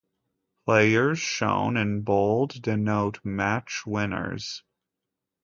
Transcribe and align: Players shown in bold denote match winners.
Players 0.65 1.19
shown 1.19 1.77
in 1.77 2.01
bold 2.01 2.59
denote 2.63 3.23
match 3.23 3.85
winners. 3.85 4.63